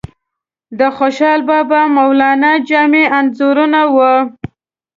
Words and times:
د 0.79 0.81
خوشحال 0.97 1.41
بابا، 1.49 1.81
مولانا 1.97 2.51
جامی 2.69 3.03
انځورونه 3.19 3.81
وو. 3.95 4.15